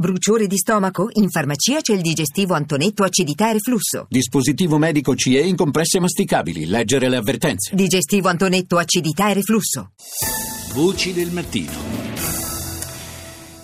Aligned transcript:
Bruciore 0.00 0.46
di 0.46 0.56
stomaco? 0.56 1.10
In 1.16 1.28
farmacia 1.28 1.82
c'è 1.82 1.92
il 1.92 2.00
digestivo 2.00 2.54
Antonetto 2.54 3.04
acidità 3.04 3.50
e 3.50 3.52
reflusso. 3.52 4.06
Dispositivo 4.08 4.78
medico 4.78 5.14
CE 5.14 5.40
in 5.40 5.56
compresse 5.56 6.00
masticabili. 6.00 6.64
Leggere 6.64 7.10
le 7.10 7.16
avvertenze. 7.16 7.74
Digestivo 7.74 8.28
Antonetto 8.28 8.78
acidità 8.78 9.28
e 9.28 9.34
reflusso. 9.34 9.90
Voci 10.72 11.12
del 11.12 11.30
mattino. 11.30 11.72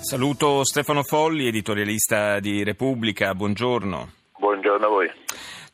Saluto 0.02 0.62
Stefano 0.62 1.02
Folli, 1.04 1.46
editorialista 1.46 2.38
di 2.38 2.62
Repubblica. 2.62 3.34
Buongiorno. 3.34 4.10
Buongiorno 4.38 4.84
a 4.84 4.88
voi. 4.90 5.08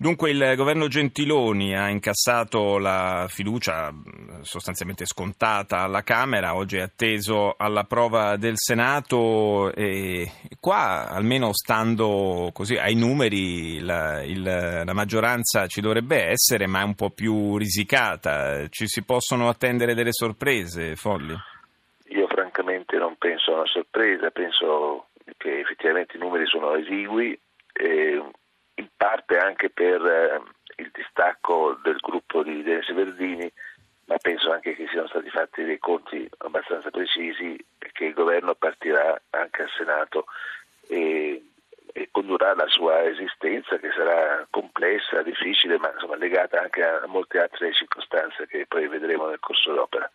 Dunque 0.02 0.30
il 0.30 0.54
governo 0.56 0.88
Gentiloni 0.88 1.76
ha 1.76 1.88
incassato 1.88 2.78
la 2.78 3.26
fiducia 3.28 3.94
sostanzialmente 4.40 5.06
scontata 5.06 5.78
alla 5.78 6.02
Camera, 6.02 6.56
oggi 6.56 6.78
è 6.78 6.80
atteso 6.80 7.54
alla 7.56 7.84
prova 7.84 8.36
del 8.36 8.54
Senato 8.56 9.72
e 9.72 10.28
qua 10.58 11.08
almeno 11.08 11.52
stando 11.52 12.50
così 12.52 12.74
ai 12.74 12.96
numeri 12.96 13.78
la, 13.78 14.24
il, 14.24 14.42
la 14.42 14.92
maggioranza 14.92 15.68
ci 15.68 15.80
dovrebbe 15.80 16.30
essere 16.30 16.66
ma 16.66 16.80
è 16.80 16.84
un 16.84 16.96
po' 16.96 17.10
più 17.10 17.56
risicata, 17.56 18.66
ci 18.70 18.88
si 18.88 19.04
possono 19.04 19.48
attendere 19.48 19.94
delle 19.94 20.12
sorprese, 20.12 20.96
Folli? 20.96 21.36
Io 22.08 22.26
francamente 22.26 22.96
non 22.96 23.14
penso 23.18 23.52
a 23.52 23.58
una 23.58 23.66
sorpresa, 23.66 24.32
penso 24.32 25.10
che 25.36 25.60
effettivamente 25.60 26.16
i 26.16 26.18
numeri 26.18 26.46
sono 26.46 26.74
esigui. 26.74 27.38
E 27.72 28.20
in 28.74 28.88
parte 28.96 29.38
anche 29.38 29.70
per 29.70 30.04
eh, 30.04 30.40
il 30.76 30.90
distacco 30.92 31.78
del 31.82 31.96
gruppo 31.96 32.42
di 32.42 32.62
Denise 32.62 32.92
Verdini, 32.92 33.50
ma 34.06 34.16
penso 34.16 34.52
anche 34.52 34.74
che 34.74 34.86
siano 34.88 35.08
stati 35.08 35.30
fatti 35.30 35.64
dei 35.64 35.78
conti 35.78 36.28
abbastanza 36.38 36.90
precisi 36.90 37.54
e 37.78 37.90
che 37.92 38.06
il 38.06 38.14
governo 38.14 38.54
partirà 38.54 39.20
anche 39.30 39.62
al 39.62 39.70
Senato 39.76 40.26
e 40.88 41.42
e 41.92 42.08
condurrà 42.10 42.54
la 42.54 42.66
sua 42.68 43.04
esistenza 43.04 43.76
che 43.78 43.90
sarà 43.94 44.46
complessa, 44.50 45.22
difficile, 45.52 45.78
ma 45.78 45.90
insomma, 45.92 46.16
legata 46.16 46.60
anche 46.60 46.82
a 46.82 47.06
molte 47.06 47.38
altre 47.38 47.72
circostanze 47.72 48.46
che 48.46 48.64
poi 48.66 48.88
vedremo 48.88 49.28
nel 49.28 49.38
corso 49.38 49.72
d'opera. 49.72 50.10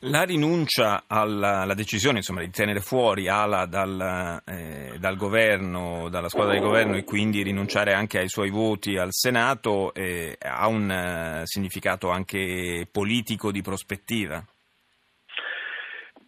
La 0.00 0.22
rinuncia 0.22 1.04
alla, 1.06 1.72
decisione 1.74 2.18
insomma, 2.18 2.40
di 2.40 2.50
tenere 2.50 2.80
fuori 2.80 3.28
Ala 3.28 3.66
dal, 3.66 4.42
eh, 4.46 4.96
dal, 4.98 5.16
governo, 5.16 6.08
dalla 6.08 6.28
squadra 6.28 6.54
di 6.54 6.60
governo 6.60 6.96
e 6.96 7.04
quindi 7.04 7.42
rinunciare 7.42 7.92
anche 7.92 8.18
ai 8.18 8.28
suoi 8.28 8.50
voti 8.50 8.96
al 8.96 9.12
Senato 9.12 9.92
eh, 9.94 10.36
ha 10.40 10.66
un 10.66 11.40
uh, 11.42 11.44
significato 11.44 12.10
anche 12.10 12.86
politico 12.90 13.52
di 13.52 13.62
prospettiva? 13.62 14.42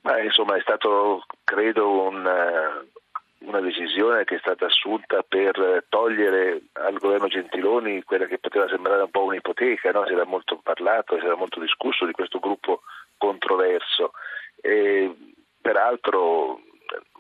Ma, 0.02 0.20
insomma, 0.20 0.56
è 0.56 0.60
stato 0.60 1.24
credo 1.44 2.08
un, 2.08 2.24
uh, 2.24 2.99
una 3.40 3.60
decisione 3.60 4.24
che 4.24 4.36
è 4.36 4.38
stata 4.38 4.66
assunta 4.66 5.22
per 5.22 5.84
togliere 5.88 6.62
al 6.72 6.98
governo 6.98 7.28
Gentiloni 7.28 8.02
quella 8.02 8.26
che 8.26 8.38
poteva 8.38 8.68
sembrare 8.68 9.02
un 9.02 9.10
po' 9.10 9.24
un'ipoteca, 9.24 9.90
no? 9.92 10.06
si 10.06 10.12
era 10.12 10.24
molto 10.24 10.60
parlato, 10.62 11.18
si 11.18 11.24
era 11.24 11.36
molto 11.36 11.60
discusso 11.60 12.04
di 12.04 12.12
questo 12.12 12.38
gruppo 12.38 12.82
controverso. 13.16 14.12
E, 14.60 15.14
peraltro 15.60 16.60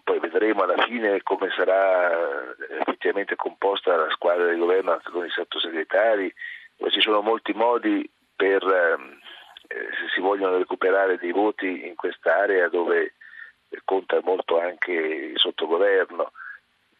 poi 0.04 0.18
vedremo 0.18 0.62
alla 0.62 0.82
fine 0.86 1.22
come 1.22 1.50
sarà 1.56 2.10
effettivamente 2.80 3.36
composta 3.36 3.94
la 3.96 4.10
squadra 4.10 4.50
di 4.50 4.58
governo 4.58 4.92
anche 4.92 5.10
con 5.10 5.24
i 5.24 5.30
sottosegretari, 5.30 6.32
ci 6.88 7.00
sono 7.00 7.20
molti 7.20 7.52
modi 7.52 8.10
per, 8.34 8.62
eh, 8.62 8.96
se 9.68 10.08
si 10.14 10.20
vogliono 10.20 10.56
recuperare 10.56 11.18
dei 11.18 11.30
voti 11.30 11.86
in 11.86 11.94
quest'area 11.94 12.68
dove 12.68 13.14
conta 13.84 14.20
molto 14.22 14.58
anche 14.58 14.92
il 14.92 15.38
sottogoverno. 15.38 16.32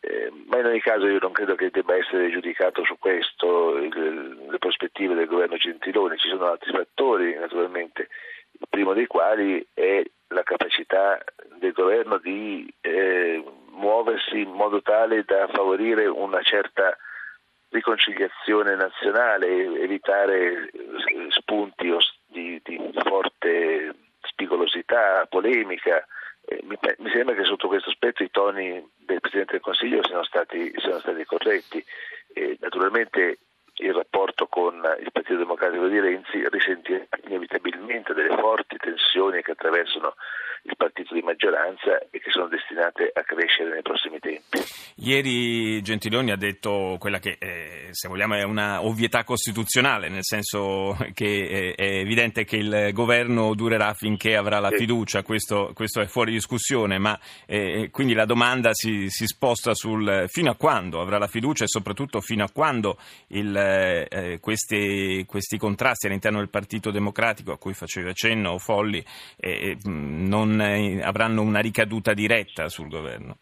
Eh, 0.02 0.32
ma 0.46 0.58
in 0.58 0.64
ogni 0.64 0.80
caso 0.80 1.06
io 1.06 1.18
non 1.20 1.32
credo 1.32 1.54
che 1.54 1.70
debba 1.70 1.94
essere 1.94 2.30
giudicato 2.30 2.84
su 2.84 2.96
questo 2.98 3.76
il, 3.76 4.46
le 4.48 4.58
prospettive 4.58 5.14
del 5.14 5.26
governo 5.26 5.56
Gentiloni, 5.56 6.16
ci 6.16 6.28
sono 6.28 6.46
altri 6.46 6.72
fattori 6.72 7.34
naturalmente, 7.34 8.08
il 8.52 8.66
primo 8.68 8.94
dei 8.94 9.06
quali 9.06 9.64
è 9.74 10.02
la 10.28 10.42
capacità 10.42 11.22
del 11.58 11.72
governo 11.72 12.16
di 12.18 12.72
eh, 12.80 13.44
muoversi 13.72 14.40
in 14.40 14.50
modo 14.50 14.80
tale 14.80 15.24
da 15.24 15.48
favorire 15.48 16.06
una 16.06 16.40
certa 16.42 16.96
riconciliazione 17.70 18.74
nazionale, 18.74 19.80
evitare 19.80 20.70
spunti 21.30 21.94
di, 22.26 22.60
di 22.64 22.90
forte 23.04 23.94
spigolosità, 24.22 25.26
polemica, 25.28 25.98
eh, 25.98 26.04
mi, 26.70 26.78
mi, 26.98 27.10
sembra 27.10 27.34
che 27.34 27.44
sotto 27.44 27.66
questo 27.66 27.90
aspetto 27.90 28.22
i 28.22 28.30
toni 28.30 28.80
del 28.96 29.20
Presidente 29.20 29.52
del 29.52 29.60
Consiglio 29.60 30.04
siano 30.04 30.22
stati, 30.22 30.72
siano 30.78 31.00
stati 31.00 31.24
corretti. 31.24 31.84
Eh, 32.32 32.56
naturalmente 32.60 33.38
il 33.74 33.92
rapporto 33.92 34.46
con 34.46 34.76
il 35.00 35.10
Partito 35.10 35.38
Democratico 35.38 35.88
di 35.88 35.98
Renzi 35.98 36.46
risentirà 36.48 37.04
inevitabilmente 37.24 38.14
delle 38.14 38.36
forti 38.36 38.76
tensioni 38.76 39.42
che 39.42 39.52
attraversano 39.52 40.14
il 40.62 40.76
partito 40.76 41.14
di 41.14 41.22
maggioranza 41.22 41.98
e 42.10 42.20
che 42.20 42.30
sono 42.30 42.48
destinate 42.48 43.10
a 43.12 43.22
crescere 43.22 43.70
nei 43.70 43.82
prossimi 43.82 44.18
tempi. 44.18 44.58
Ieri 44.96 45.80
Gentiloni 45.80 46.30
ha 46.30 46.36
detto 46.36 46.96
quella 46.98 47.18
che, 47.18 47.36
eh, 47.38 47.88
se 47.90 48.08
vogliamo, 48.08 48.34
è 48.34 48.42
una 48.42 48.84
ovvietà 48.84 49.24
costituzionale, 49.24 50.08
nel 50.08 50.24
senso 50.24 50.96
che 51.14 51.74
è, 51.74 51.98
evidente 52.00 52.44
che 52.44 52.56
il 52.56 52.90
governo 52.92 53.54
durerà 53.54 53.94
finché 53.94 54.36
avrà 54.36 54.58
la 54.58 54.70
fiducia, 54.70 55.22
questo, 55.22 55.70
questo, 55.74 56.00
è 56.00 56.06
fuori 56.06 56.32
discussione, 56.32 56.98
ma 56.98 57.18
eh, 57.46 57.88
quindi 57.90 58.12
la 58.12 58.26
domanda 58.26 58.70
si, 58.72 59.08
si, 59.08 59.26
sposta 59.26 59.74
sul 59.74 60.24
fino 60.28 60.50
a 60.50 60.56
quando 60.56 61.00
avrà 61.00 61.18
la 61.18 61.26
fiducia 61.26 61.64
e 61.64 61.68
soprattutto 61.68 62.20
fino 62.20 62.44
a 62.44 62.50
quando 62.52 62.98
il, 63.28 63.56
eh, 63.56 64.38
questi, 64.40 65.24
questi, 65.26 65.56
contrasti 65.56 66.06
all'interno 66.06 66.38
del 66.38 66.50
Partito 66.50 66.90
Democratico 66.90 67.52
a 67.52 67.58
cui 67.58 67.72
faceva 67.72 68.12
cenno 68.12 68.58
Folli 68.58 69.02
eh, 69.38 69.76
non 69.84 70.49
non 70.50 70.60
eh, 70.60 71.00
avranno 71.02 71.42
una 71.42 71.60
ricaduta 71.60 72.12
diretta 72.12 72.68
sul 72.68 72.88
governo. 72.88 73.38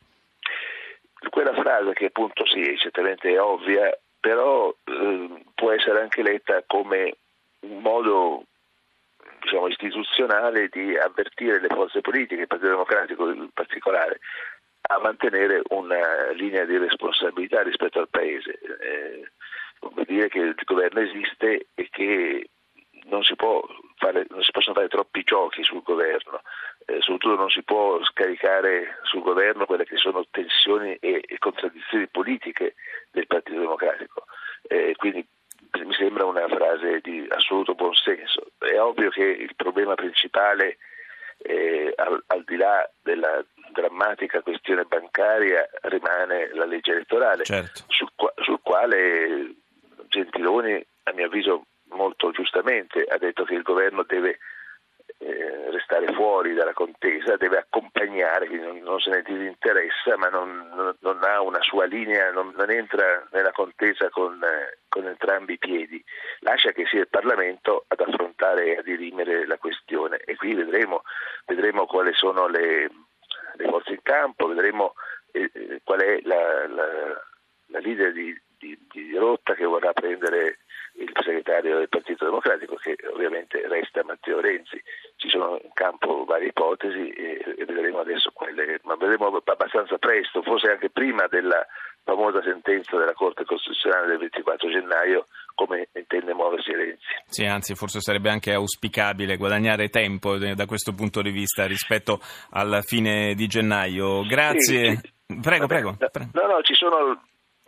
Quella 1.31 1.55
frase 1.55 1.93
che 1.95 2.07
appunto 2.07 2.47
sì, 2.47 2.77
certamente 2.79 3.33
è 3.33 3.41
ovvia, 3.41 3.91
però 4.21 4.75
eh, 4.85 5.45
può 5.55 5.73
essere 5.73 6.01
anche 6.01 6.23
letta 6.23 6.63
come 6.67 7.17
un 7.61 7.81
modo 7.81 8.45
diciamo, 9.41 9.69
istituzionale 9.69 10.69
di 10.69 10.97
avvertire 10.97 11.61
le 11.61 11.69
forze 11.69 12.01
politiche, 12.01 12.43
il 12.43 12.47
Partito 12.47 12.71
Democratico 12.71 13.31
in 13.31 13.51
particolare, 13.53 14.21
a 14.83 14.99
mantenere 15.01 15.63
una 15.71 16.31
linea 16.33 16.65
di 16.65 16.77
responsabilità 16.79 17.63
rispetto 17.63 17.99
al 17.99 18.09
Paese. 18.09 18.59
Eh, 18.81 19.31
vuol 19.81 20.05
dire 20.07 20.29
che 20.29 20.39
il 20.39 20.55
governo 20.65 21.01
esiste 21.01 21.67
e 21.75 21.89
che 21.91 22.49
non 23.05 23.23
si, 23.23 23.35
fare, 23.97 24.27
non 24.31 24.43
si 24.43 24.51
possono 24.51 24.75
fare 24.75 24.89
troppi 24.89 25.23
giochi 25.25 25.63
sul 25.63 25.83
governo, 25.83 26.41
soprattutto 27.29 27.37
non 27.37 27.51
si 27.51 27.63
può 27.63 28.03
scaricare 28.05 28.99
sul 29.03 29.23
governo 29.23 29.67
quelle 29.67 29.85
che 29.85 29.97
sono 29.97 30.25
tensioni 30.31 30.95
e, 30.95 31.23
contraddizioni 31.39 32.09
politiche 32.09 32.75
del 33.11 33.27
Partito 33.27 33.59
Democratico. 33.59 34.25
Eh, 34.63 34.95
quindi 34.97 35.27
mi 35.85 35.95
sembra 35.95 36.25
una 36.25 36.49
frase 36.49 37.01
di 37.03 37.27
assoluto 37.29 37.75
buonsenso. 37.75 38.53
È 38.59 38.79
ovvio 38.81 39.11
che 39.11 39.25
il 39.25 39.55
problema 39.55 39.95
principale, 39.95 40.79
eh, 41.39 41.93
al, 41.97 42.23
al, 42.27 42.45
di 42.45 42.57
là 42.57 42.89
della 43.03 43.45
drammatica 43.73 44.41
questione 44.41 44.85
bancaria, 44.85 45.69
rimane 45.83 46.51
la 46.55 46.65
legge 46.65 46.93
elettorale, 46.93 47.45
certo. 47.45 47.85
sul, 47.89 48.11
sul 48.37 48.61
quale 48.63 49.55
Gentiloni, 50.09 50.85
a 51.05 51.13
mio 51.13 51.27
avviso 51.27 51.67
molto 51.91 52.31
giustamente, 52.31 53.05
ha 53.05 53.19
detto 53.19 53.45
che 53.45 53.55
il 53.55 53.63
governo 53.63 54.03
deve 54.03 54.39
restare 55.99 56.13
fuori 56.13 56.55
dalla 56.55 56.73
contesa, 56.73 57.37
deve 57.37 57.59
accompagnare, 57.59 58.47
quindi 58.47 58.67
non, 58.67 58.79
non 58.79 59.01
se 59.01 59.11
ne 59.11 59.23
disinteressa, 59.23 60.17
ma 60.17 60.29
non, 60.29 60.71
non, 60.75 60.97
non, 61.01 61.23
ha 61.25 61.41
una 61.41 61.61
sua 61.63 61.85
linea, 61.85 62.31
non, 62.31 62.55
entra 62.69 63.27
nella 63.33 63.53
contesa 63.53 64.09
con, 64.11 64.41
eh, 64.43 64.79
con, 64.89 65.07
entrambi 65.07 65.55
i 65.55 65.59
piedi, 65.59 66.03
lascia 66.41 66.73
che 66.73 66.87
sia 66.87 67.01
il 67.01 67.09
Parlamento 67.09 67.85
ad 67.89 68.01
affrontare 68.01 68.67
e 68.67 68.77
a 68.79 68.83
dirimere 68.83 69.47
la 69.47 69.59
questione 69.59 70.19
e 70.19 70.37
qui 70.37 70.55
vedremo, 70.55 71.03
vedremo 71.47 71.87
quali 71.87 72.13
sono 72.15 72.47
le, 72.47 72.91
le, 73.55 73.69
forze 73.69 73.93
in 73.93 74.03
campo, 74.03 74.47
vedremo 74.47 74.95
eh, 75.33 75.51
eh 75.53 75.81
qual 75.83 76.01
è 76.01 76.21
la, 76.23 76.67
la, 76.69 76.87
la 77.67 77.79
leader 77.81 78.13
di, 78.13 78.39
di, 78.59 78.79
di 78.91 79.17
rotta 79.17 79.55
che 79.55 79.65
vorrà 79.65 79.93
prendere 79.93 80.59
il 80.99 81.13
segretario 81.23 81.79
del 81.79 81.89
Partito 81.89 82.25
Democratico 82.25 82.75
che 82.77 82.97
ovviamente 83.13 83.67
resta 83.69 84.05
Matteo 84.05 84.41
Renzi. 84.41 84.83
Ci 85.17 85.29
sono 85.29 85.59
in 85.63 85.71
campo 85.73 85.98
ipotesi 86.79 87.11
e, 87.11 87.65
vedremo 87.67 87.99
adesso 87.99 88.31
quelle, 88.33 88.81
ma 88.85 88.95
vedremo 88.95 89.27
abbastanza 89.27 89.99
presto, 89.99 90.43
forse 90.43 90.71
anche 90.71 90.91
prima 90.91 91.27
della 91.29 91.67
famosa 92.05 92.41
sentenza 92.43 92.97
della 92.97 93.13
Corte 93.13 93.45
Costituzionale 93.45 94.07
del 94.07 94.19
24 94.19 94.71
gennaio 94.71 95.27
come 95.55 95.89
intende 95.93 96.33
muoversi 96.33 96.73
Renzi. 96.73 97.05
Sì, 97.27 97.45
anzi 97.45 97.75
forse 97.75 98.01
sarebbe 98.01 98.31
anche 98.31 98.53
auspicabile 98.53 99.37
guadagnare 99.37 99.89
tempo 99.89 100.39
da 100.39 100.67
questo 100.67 100.93
punto 100.95 101.21
di 101.21 101.31
vista 101.31 101.67
rispetto 101.67 102.21
alla 102.51 102.81
fine 102.81 103.35
di 103.35 103.47
gennaio. 103.49 104.25
Grazie. 104.25 104.97
Sì, 104.97 105.17
Prego, 105.43 105.67
prego. 105.67 105.95
No, 106.33 106.47
no, 106.47 106.63
ci 106.63 106.73
sono 106.73 107.21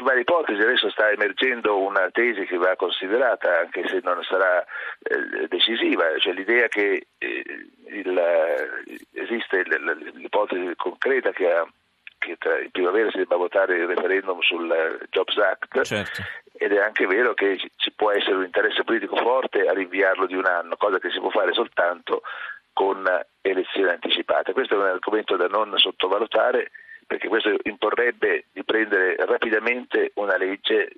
varie 0.05 0.23
ipotesi, 0.23 0.61
adesso 0.61 0.91
sta 0.91 1.11
emergendo 1.11 1.79
una 1.79 2.11
tesi 2.11 2.45
che 2.45 2.57
va 2.57 2.77
considerata 2.77 3.59
anche 3.59 3.87
se 3.89 4.01
non 4.03 4.23
sarà 4.23 4.65
eh, 5.03 5.47
decisiva, 5.49 6.05
cioè 6.19 6.33
l'idea 6.33 6.69
che 6.69 7.07
eh, 7.19 7.45
il, 7.87 8.17
eh, 8.17 9.21
esiste 9.21 9.65
l'ipotesi 10.15 10.75
concreta 10.77 11.31
che, 11.31 11.51
ha, 11.51 11.67
che 12.19 12.37
tra, 12.39 12.59
in 12.61 12.71
primavera 12.71 13.11
si 13.11 13.19
debba 13.19 13.37
votare 13.37 13.77
il 13.77 13.87
referendum 13.87 14.41
sul 14.41 14.71
eh, 14.71 15.07
Jobs 15.11 15.37
Act 15.37 15.83
certo. 15.83 16.23
ed 16.53 16.73
è 16.73 16.79
anche 16.79 17.07
vero 17.07 17.35
che 17.35 17.59
ci 17.77 17.93
può 17.93 18.11
essere 18.11 18.37
un 18.37 18.45
interesse 18.45 18.85
politico 18.85 19.17
forte 19.17 19.67
a 19.67 19.73
rinviarlo 19.73 20.27
di 20.27 20.35
un 20.35 20.47
anno, 20.47 20.77
cosa 20.77 20.99
che 20.99 21.11
si 21.11 21.19
può 21.19 21.31
fare 21.31 21.53
soltanto 21.53 22.23
con 22.73 23.05
elezioni 23.43 23.91
anticipate. 23.91 24.53
Questo 24.53 24.75
è 24.75 24.79
un 24.79 24.85
argomento 24.85 25.37
da 25.37 25.47
non 25.49 25.73
sottovalutare 25.77 26.71
perché 27.11 27.27
questo 27.27 27.57
imporrebbe 27.65 28.45
di 28.53 28.63
prendere 28.63 29.17
rapidamente 29.27 30.13
una 30.15 30.37
legge 30.37 30.93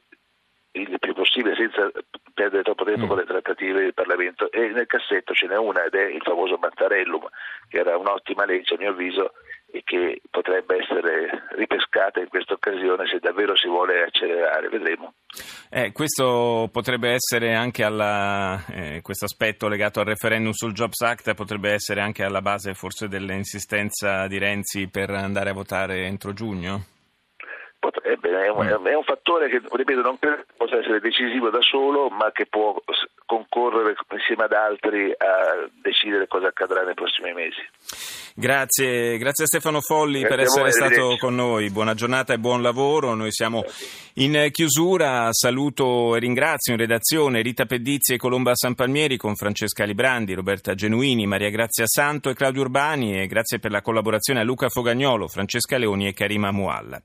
il 0.73 0.99
più 0.99 1.15
possibile 1.15 1.55
senza 1.55 1.91
perdere 2.35 2.63
troppo 2.63 2.85
tempo 2.85 3.07
mm. 3.07 3.09
con 3.09 3.17
le 3.17 3.25
trattative 3.25 3.81
del 3.81 3.95
Parlamento 3.95 4.53
e 4.53 4.69
nel 4.69 4.85
cassetto 4.85 5.33
ce 5.33 5.47
n'è 5.47 5.57
una 5.57 5.85
ed 5.85 5.95
è 5.95 6.05
il 6.05 6.21
famoso 6.23 6.59
Mattarellum 6.59 7.27
che 7.67 7.79
era 7.79 7.97
un'ottima 7.97 8.45
legge 8.45 8.75
a 8.75 8.79
mio 8.79 8.91
avviso 8.91 9.33
e 9.73 9.83
che 9.85 10.21
potrebbe 10.31 10.77
essere 10.77 11.47
ripescata 11.57 12.21
in 12.21 12.29
questa 12.29 12.53
occasione 12.53 13.07
se 13.07 13.19
davvero 13.19 13.57
si 13.57 13.69
vuole 13.69 14.03
accelerare, 14.03 14.69
vedremo. 14.69 15.15
Eh, 15.71 15.93
questo 15.93 16.69
potrebbe 16.71 17.13
essere 17.13 17.55
anche 17.55 17.83
alla, 17.83 18.63
eh, 18.67 19.01
questo 19.01 19.25
aspetto 19.25 19.69
legato 19.69 20.01
al 20.01 20.07
referendum 20.07 20.53
sul 20.53 20.75
Jobs 20.75 21.01
Act 21.01 21.33
potrebbe 21.35 21.73
essere 21.73 22.03
anche 22.03 22.23
alla 22.23 22.43
base 22.43 22.75
forse 22.75 23.09
dell'insistenza 23.09 24.27
di 24.27 24.37
Renzi 24.37 24.89
per 24.91 25.09
andare 25.09 25.49
a 25.49 25.55
votare 25.55 26.05
entro 26.05 26.35
giugno? 26.35 26.85
Potrebbe, 27.79 28.29
è 28.45 28.49
un, 28.49 28.67
mm. 28.67 28.87
è 28.87 28.95
un 28.95 29.05
fattore 29.05 29.49
che, 29.49 29.63
ripeto, 29.69 30.03
non 30.03 30.19
credo 30.19 30.45
possa 30.57 30.77
essere 30.77 31.01
decisivo 31.01 31.51
da 31.51 31.61
solo, 31.63 32.09
ma 32.11 32.31
che 32.31 32.47
può 32.47 32.77
concorrere 33.33 33.95
insieme 34.11 34.45
ad 34.45 34.53
altri 34.53 35.11
a 35.11 35.67
decidere 35.81 36.27
cosa 36.27 36.49
accadrà 36.49 36.83
nei 36.83 36.93
prossimi 36.93 37.33
mesi. 37.33 37.61
Grazie, 38.35 39.17
grazie 39.17 39.45
a 39.45 39.47
Stefano 39.47 39.81
Folli 39.81 40.21
grazie 40.21 40.37
per 40.37 40.45
essere 40.45 40.63
voi, 40.63 40.73
stato 40.73 41.17
con 41.17 41.35
noi. 41.35 41.71
Buona 41.71 41.95
giornata 41.95 42.35
e 42.35 42.39
buon 42.39 42.61
lavoro. 42.61 43.15
Noi 43.15 43.33
siamo 43.33 43.65
in 44.15 44.49
chiusura. 44.51 45.29
Saluto 45.33 46.15
e 46.15 46.19
ringrazio 46.19 46.75
in 46.75 46.79
redazione 46.79 47.41
Rita 47.41 47.65
Pedizzi 47.65 48.15
e 48.15 48.19
Colomba 48.19 48.55
Sanpalmieri 48.55 49.17
con 49.17 49.35
Francesca 49.35 49.85
Librandi, 49.85 50.35
Roberta 50.35 50.75
Genuini, 50.75 51.27
Maria 51.27 51.49
Grazia 51.49 51.87
Santo 51.87 52.29
e 52.29 52.35
Claudio 52.35 52.63
Urbani 52.63 53.19
e 53.19 53.27
grazie 53.27 53.59
per 53.59 53.71
la 53.71 53.81
collaborazione 53.81 54.41
a 54.41 54.45
Luca 54.45 54.69
Fogagnolo, 54.69 55.27
Francesca 55.27 55.79
Leoni 55.79 56.07
e 56.07 56.13
Karima 56.13 56.51
Mualla. 56.51 57.01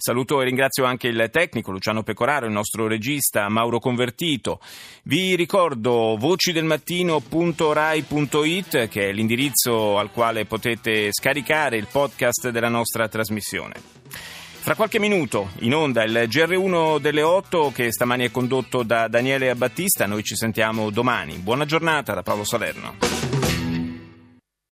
Saluto 0.00 0.40
e 0.40 0.44
ringrazio 0.44 0.84
anche 0.84 1.08
il 1.08 1.28
tecnico 1.28 1.72
Luciano 1.72 2.04
Pecoraro, 2.04 2.46
il 2.46 2.52
nostro 2.52 2.86
regista 2.86 3.48
Mauro 3.48 3.80
Convertito. 3.80 4.60
Vi 5.02 5.34
ricordo 5.34 6.16
vocidelmattino.rai.it 6.16 8.86
che 8.86 9.08
è 9.08 9.12
l'indirizzo 9.12 9.98
al 9.98 10.12
quale 10.12 10.44
potete 10.44 11.08
scaricare 11.10 11.78
il 11.78 11.88
podcast 11.90 12.50
della 12.50 12.68
nostra 12.68 13.08
trasmissione. 13.08 13.74
Fra 14.60 14.76
qualche 14.76 15.00
minuto 15.00 15.50
in 15.62 15.74
onda 15.74 16.04
il 16.04 16.26
GR1 16.28 17.00
delle 17.00 17.22
8 17.22 17.72
che 17.74 17.90
stamani 17.90 18.26
è 18.26 18.30
condotto 18.30 18.84
da 18.84 19.08
Daniele 19.08 19.52
Battista. 19.56 20.06
Noi 20.06 20.22
ci 20.22 20.36
sentiamo 20.36 20.90
domani. 20.90 21.38
Buona 21.38 21.64
giornata 21.64 22.14
da 22.14 22.22
Paolo 22.22 22.44
Salerno. 22.44 23.07